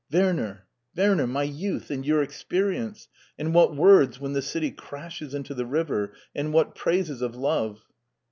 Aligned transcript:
Werner, 0.11 0.65
Werner! 0.97 1.27
My 1.27 1.43
youth 1.43 1.91
and 1.91 2.03
your 2.03 2.23
experience! 2.23 3.07
And 3.37 3.53
what 3.53 3.75
words 3.75 4.19
when 4.19 4.33
the 4.33 4.41
city 4.41 4.71
crashes 4.71 5.35
into 5.35 5.53
the 5.53 5.67
river, 5.67 6.13
and 6.33 6.51
what 6.51 6.73
praises 6.73 7.21
of 7.21 7.35
love!" 7.35 7.85